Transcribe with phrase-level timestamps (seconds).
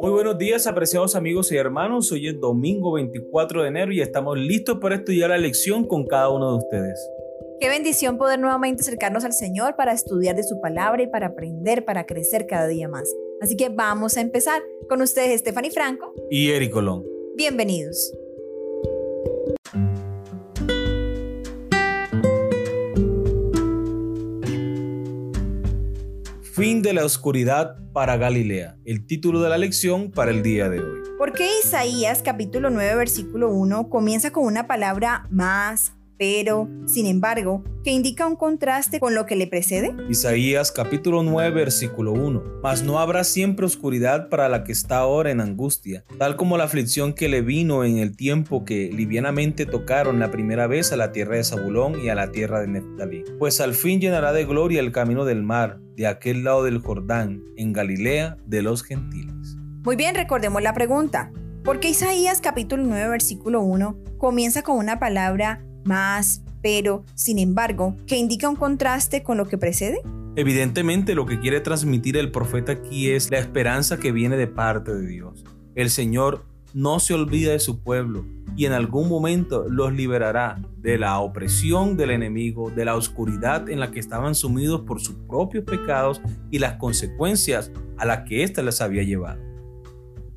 [0.00, 2.10] Muy buenos días, apreciados amigos y hermanos.
[2.10, 6.30] Hoy es domingo 24 de enero y estamos listos para estudiar la lección con cada
[6.30, 7.10] uno de ustedes.
[7.60, 11.84] Qué bendición poder nuevamente acercarnos al Señor para estudiar de su palabra y para aprender,
[11.84, 13.14] para crecer cada día más.
[13.42, 17.04] Así que vamos a empezar con ustedes, Stephanie Franco y Eric Colón.
[17.36, 18.10] Bienvenidos.
[26.54, 30.80] Fin de la oscuridad para Galilea, el título de la lección para el día de
[30.80, 31.00] hoy.
[31.18, 37.64] ¿Por qué Isaías capítulo 9 versículo 1 comienza con una palabra más, pero, sin embargo,
[37.82, 39.96] que indica un contraste con lo que le precede?
[40.10, 42.60] Isaías capítulo 9 versículo 1.
[42.62, 46.64] Mas no habrá siempre oscuridad para la que está ahora en angustia, tal como la
[46.64, 51.10] aflicción que le vino en el tiempo que livianamente tocaron la primera vez a la
[51.10, 53.24] tierra de Zabulón y a la tierra de Neftalí.
[53.38, 57.42] Pues al fin llenará de gloria el camino del mar, de aquel lado del Jordán,
[57.56, 59.56] en Galilea de los gentiles.
[59.84, 61.32] Muy bien, recordemos la pregunta.
[61.64, 67.96] ¿Por qué Isaías capítulo 9 versículo 1 comienza con una palabra más, pero, sin embargo,
[68.06, 70.00] que indica un contraste con lo que precede?
[70.36, 74.94] Evidentemente lo que quiere transmitir el profeta aquí es la esperanza que viene de parte
[74.94, 75.44] de Dios.
[75.74, 78.24] El Señor no se olvida de su pueblo
[78.56, 83.80] y en algún momento los liberará de la opresión del enemigo, de la oscuridad en
[83.80, 88.62] la que estaban sumidos por sus propios pecados y las consecuencias a las que ésta
[88.62, 89.40] les había llevado.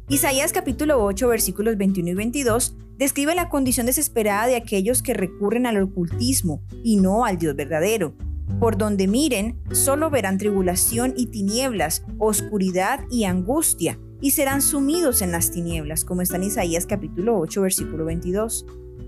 [0.10, 5.66] Isaías capítulo 8 versículos 21 y 22 describe la condición desesperada de aquellos que recurren
[5.66, 8.16] al ocultismo y no al Dios verdadero.
[8.60, 15.32] Por donde miren, solo verán tribulación y tinieblas, oscuridad y angustia, y serán sumidos en
[15.32, 18.66] las tinieblas, como está en Isaías capítulo 8, versículo 22.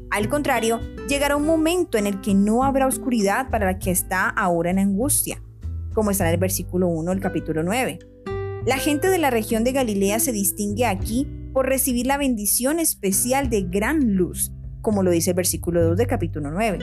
[0.09, 4.29] Al contrario, llegará un momento en el que no habrá oscuridad para la que está
[4.29, 5.41] ahora en angustia,
[5.93, 7.99] como está en el versículo 1 del capítulo 9.
[8.65, 13.49] La gente de la región de Galilea se distingue aquí por recibir la bendición especial
[13.49, 14.51] de gran luz,
[14.81, 16.79] como lo dice el versículo 2 del capítulo 9.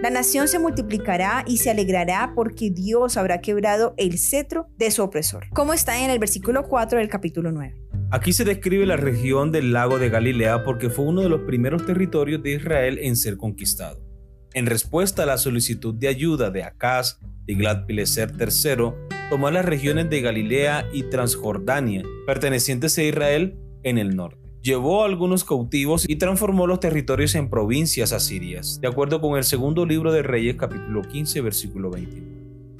[0.00, 5.02] La nación se multiplicará y se alegrará porque Dios habrá quebrado el cetro de su
[5.02, 7.74] opresor, como está en el versículo 4 del capítulo 9.
[8.12, 11.84] Aquí se describe la región del lago de Galilea porque fue uno de los primeros
[11.84, 14.06] territorios de Israel en ser conquistado.
[14.54, 17.18] En respuesta a la solicitud de ayuda de Acaz,
[17.48, 18.92] Tiglat-Pileser III,
[19.30, 24.52] tomó las regiones de Galilea y Transjordania, pertenecientes a Israel, en el norte.
[24.62, 29.44] Llevó a algunos cautivos y transformó los territorios en provincias asirias, de acuerdo con el
[29.44, 32.26] segundo libro de Reyes capítulo 15 versículo 21.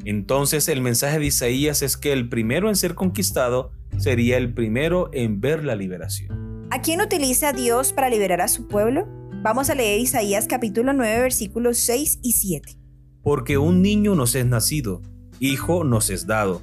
[0.05, 5.09] Entonces el mensaje de Isaías es que el primero en ser conquistado sería el primero
[5.13, 6.67] en ver la liberación.
[6.71, 9.07] ¿A quién utiliza Dios para liberar a su pueblo?
[9.43, 12.77] Vamos a leer Isaías capítulo 9 versículos 6 y 7.
[13.23, 15.03] Porque un niño nos es nacido,
[15.39, 16.63] hijo nos es dado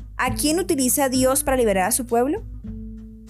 [0.23, 2.43] ¿A quién utiliza Dios para liberar a su pueblo?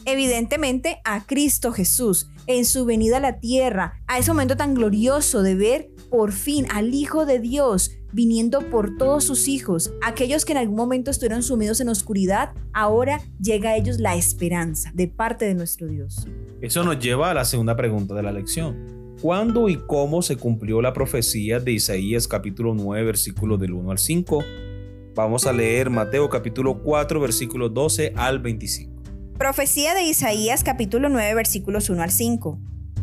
[0.03, 5.41] Evidentemente a Cristo Jesús, en su venida a la tierra, a ese momento tan glorioso
[5.41, 10.51] de ver por fin al Hijo de Dios viniendo por todos sus hijos, aquellos que
[10.51, 15.45] en algún momento estuvieron sumidos en oscuridad, ahora llega a ellos la esperanza de parte
[15.45, 16.27] de nuestro Dios.
[16.59, 19.15] Eso nos lleva a la segunda pregunta de la lección.
[19.21, 23.97] ¿Cuándo y cómo se cumplió la profecía de Isaías capítulo 9 versículos del 1 al
[23.97, 24.43] 5
[25.13, 29.01] Vamos a leer Mateo capítulo 4 versículos 12 al 25.
[29.37, 32.57] Profecía de Isaías capítulo 9 versículos 1 al 5.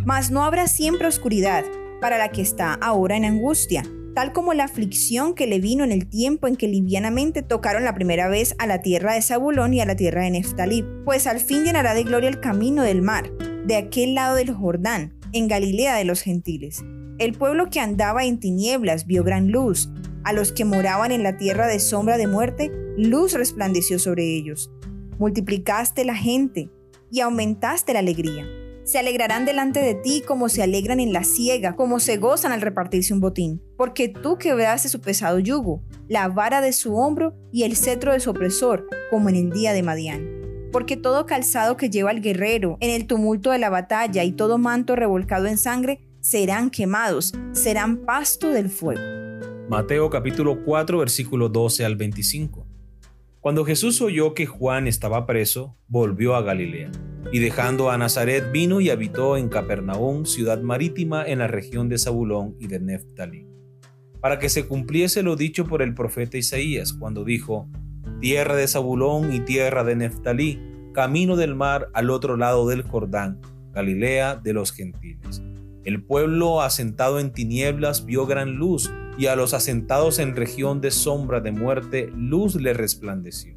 [0.07, 1.67] Mas no habrá siempre oscuridad
[2.01, 3.83] para la que está ahora en angustia,
[4.15, 7.95] tal como la aflicción que le vino en el tiempo en que livianamente tocaron la
[7.95, 11.41] primera vez a la tierra de Zabulón y a la tierra de Neftalí, pues al
[11.41, 13.31] fin llenará de gloria el camino del mar,
[13.67, 16.83] de aquel lado del Jordán, en Galilea de los gentiles.
[17.19, 19.91] El pueblo que andaba en tinieblas vio gran luz,
[20.25, 24.71] a los que moraban en la tierra de sombra de muerte, luz resplandeció sobre ellos.
[25.19, 26.71] Multiplicaste la gente
[27.11, 28.47] y aumentaste la alegría.
[28.85, 32.63] Se alegrarán delante de ti como se alegran en la siega, como se gozan al
[32.63, 37.65] repartirse un botín, porque tú quebraste su pesado yugo, la vara de su hombro y
[37.65, 40.27] el cetro de su opresor, como en el día de Madián.
[40.73, 44.57] Porque todo calzado que lleva el guerrero en el tumulto de la batalla y todo
[44.57, 49.28] manto revolcado en sangre serán quemados, serán pasto del fuego.
[49.69, 52.67] Mateo capítulo 4 versículo 12 al 25.
[53.39, 56.91] Cuando Jesús oyó que Juan estaba preso, volvió a Galilea.
[57.33, 61.99] Y dejando a Nazaret vino y habitó en Capernaum, ciudad marítima en la región de
[61.99, 63.47] Zabulón y de Neftalí,
[64.23, 67.69] para que se cumpliese lo dicho por el profeta Isaías, cuando dijo,
[68.23, 70.59] Tierra de Zabulón y tierra de Neftalí,
[70.95, 73.43] camino del mar al otro lado del Jordán,
[73.73, 75.43] Galilea de los gentiles.
[75.85, 80.93] El pueblo asentado en tinieblas vio gran luz, y a los asentados en región de
[80.93, 83.57] sombra de muerte, luz le resplandeció.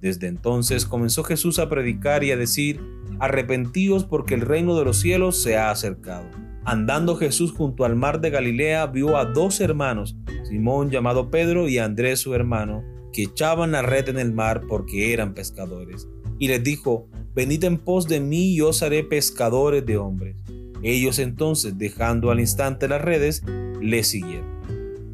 [0.00, 2.80] Desde entonces comenzó Jesús a predicar y a decir,
[3.18, 6.26] arrepentíos porque el reino de los cielos se ha acercado.
[6.64, 11.78] Andando Jesús junto al mar de Galilea, vio a dos hermanos, Simón llamado Pedro y
[11.78, 16.08] Andrés su hermano, que echaban la red en el mar porque eran pescadores.
[16.38, 20.36] Y les dijo, venid en pos de mí y os haré pescadores de hombres.
[20.82, 23.42] Ellos entonces, dejando al instante las redes,
[23.80, 24.59] le siguieron.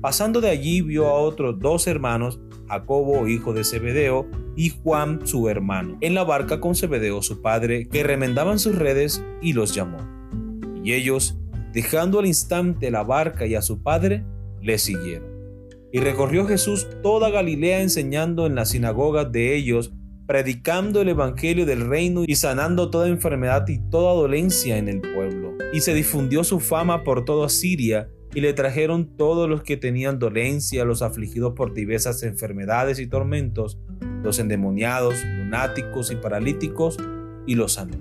[0.06, 2.38] Pasando de allí vio a otros dos hermanos,
[2.68, 7.88] Jacobo, hijo de Zebedeo, y Juan, su hermano, en la barca con Zebedeo, su padre,
[7.88, 9.98] que remendaban sus redes, y los llamó.
[10.84, 11.40] Y ellos,
[11.72, 14.24] dejando al instante la barca y a su padre,
[14.62, 15.26] le siguieron.
[15.92, 19.92] Y recorrió Jesús toda Galilea enseñando en las sinagogas de ellos,
[20.28, 25.54] predicando el evangelio del reino y sanando toda enfermedad y toda dolencia en el pueblo.
[25.72, 30.18] Y se difundió su fama por toda Siria, y le trajeron todos los que tenían
[30.18, 33.78] dolencia, los afligidos por diversas enfermedades y tormentos,
[34.22, 36.96] los endemoniados, lunáticos y paralíticos,
[37.46, 37.96] y los sanó.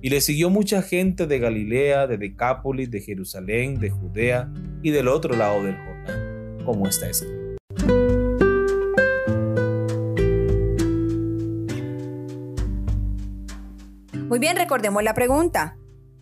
[0.00, 4.50] Y le siguió mucha gente de Galilea, de Decápolis, de Jerusalén, de Judea
[4.82, 7.38] y del otro lado del Jordán, como está escrito.
[14.28, 15.77] Muy bien, recordemos la pregunta.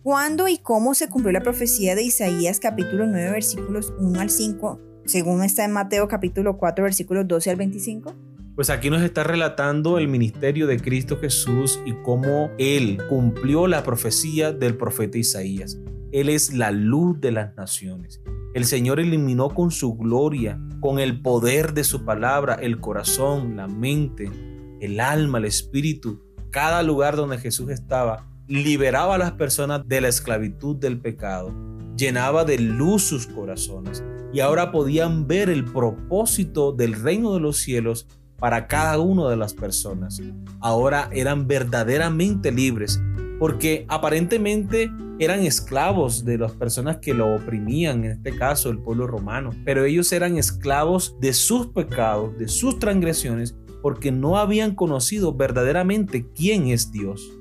[0.07, 4.79] ¿Cuándo y cómo se cumplió la profecía de Isaías capítulo 9 versículos 1 al 5,
[5.03, 8.15] según está en Mateo capítulo 4 versículos 12 al 25?
[8.55, 13.83] Pues aquí nos está relatando el ministerio de Cristo Jesús y cómo Él cumplió la
[13.83, 15.77] profecía del profeta Isaías.
[16.13, 18.21] Él es la luz de las naciones.
[18.53, 23.67] El Señor eliminó con su gloria, con el poder de su palabra, el corazón, la
[23.67, 24.31] mente,
[24.79, 30.07] el alma, el espíritu, cada lugar donde Jesús estaba liberaba a las personas de la
[30.07, 31.53] esclavitud del pecado,
[31.97, 37.57] llenaba de luz sus corazones y ahora podían ver el propósito del reino de los
[37.57, 38.07] cielos
[38.37, 40.21] para cada una de las personas.
[40.59, 43.01] Ahora eran verdaderamente libres
[43.39, 49.07] porque aparentemente eran esclavos de las personas que lo oprimían, en este caso el pueblo
[49.07, 55.33] romano, pero ellos eran esclavos de sus pecados, de sus transgresiones, porque no habían conocido
[55.33, 57.31] verdaderamente quién es Dios.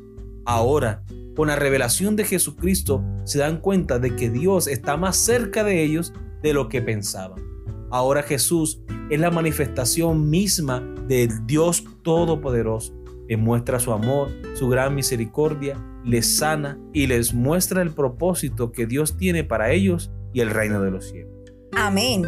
[0.47, 1.03] Ahora,
[1.35, 5.83] con la revelación de Jesucristo, se dan cuenta de que Dios está más cerca de
[5.83, 6.13] ellos
[6.43, 7.43] de lo que pensaban.
[7.91, 12.95] Ahora Jesús es la manifestación misma del Dios Todopoderoso.
[13.29, 18.87] Les muestra su amor, su gran misericordia, les sana y les muestra el propósito que
[18.87, 21.33] Dios tiene para ellos y el reino de los cielos.
[21.77, 22.23] Amén.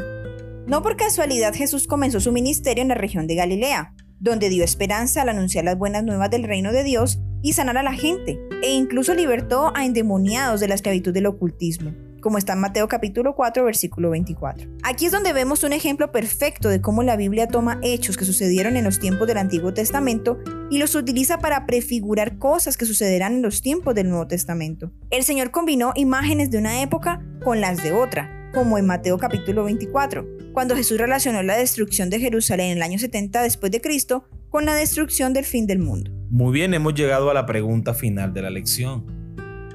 [0.66, 5.22] No por casualidad Jesús comenzó su ministerio en la región de Galilea, donde dio esperanza
[5.22, 8.72] al anunciar las buenas nuevas del reino de Dios y sanar a la gente, e
[8.72, 13.64] incluso libertó a endemoniados de la esclavitud del ocultismo, como está en Mateo capítulo 4
[13.64, 14.68] versículo 24.
[14.82, 18.76] Aquí es donde vemos un ejemplo perfecto de cómo la Biblia toma hechos que sucedieron
[18.76, 20.38] en los tiempos del Antiguo Testamento
[20.70, 24.92] y los utiliza para prefigurar cosas que sucederán en los tiempos del Nuevo Testamento.
[25.10, 29.64] El Señor combinó imágenes de una época con las de otra, como en Mateo capítulo
[29.64, 34.24] 24, cuando Jesús relacionó la destrucción de Jerusalén en el año 70 después de Cristo
[34.50, 36.17] con la destrucción del fin del mundo.
[36.30, 39.06] Muy bien, hemos llegado a la pregunta final de la lección.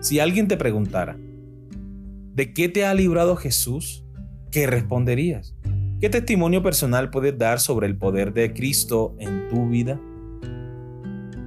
[0.01, 1.17] Si alguien te preguntara,
[2.36, 4.05] ¿de qué te ha librado Jesús?
[4.51, 5.55] ¿Qué responderías?
[6.00, 10.00] ¿Qué testimonio personal puedes dar sobre el poder de Cristo en tu vida?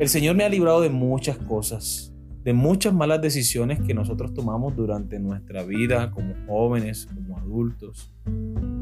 [0.01, 4.75] El Señor me ha librado de muchas cosas, de muchas malas decisiones que nosotros tomamos
[4.75, 8.13] durante nuestra vida como jóvenes, como adultos.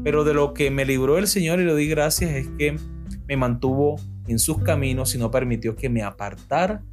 [0.03, 2.77] Pero de lo que me libró el Señor y le doy gracias es que
[3.27, 6.83] me mantuvo en sus caminos y no permitió que me apartara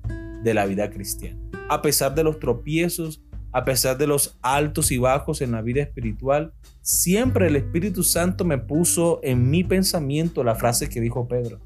[0.43, 1.39] de la vida cristiana.
[1.69, 3.23] A pesar de los tropiezos,
[3.53, 8.45] a pesar de los altos y bajos en la vida espiritual, siempre el Espíritu Santo
[8.45, 11.61] me puso en mi pensamiento la frase que dijo Pedro.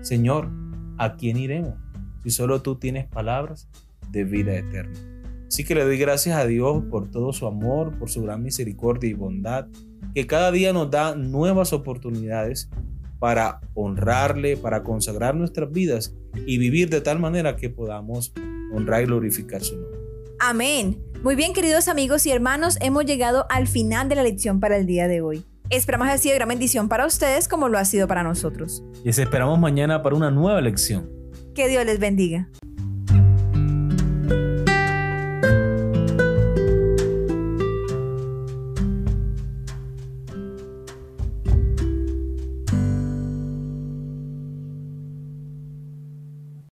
[0.00, 0.48] Señor,
[0.98, 1.74] ¿a quién iremos
[2.22, 3.68] si solo tú tienes palabras
[4.10, 4.98] de vida eterna?
[5.48, 9.10] Así que le doy gracias a Dios por todo su amor, por su gran misericordia
[9.10, 9.66] y bondad,
[10.14, 12.70] que cada día nos da nuevas oportunidades
[13.22, 16.12] para honrarle, para consagrar nuestras vidas
[16.44, 18.32] y vivir de tal manera que podamos
[18.74, 20.00] honrar y glorificar su nombre.
[20.40, 21.00] Amén.
[21.22, 24.86] Muy bien, queridos amigos y hermanos, hemos llegado al final de la lección para el
[24.86, 25.44] día de hoy.
[25.70, 28.82] Esperamos que haya sido de gran bendición para ustedes como lo ha sido para nosotros.
[29.04, 31.08] Y les esperamos mañana para una nueva lección.
[31.54, 32.48] Que Dios les bendiga.